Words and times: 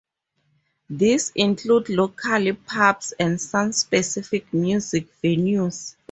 These 0.89 1.31
include 1.35 1.87
local 1.89 2.55
pubs 2.65 3.11
and 3.19 3.39
some 3.39 3.71
specific 3.71 4.51
music 4.51 5.05
venues. 5.23 5.95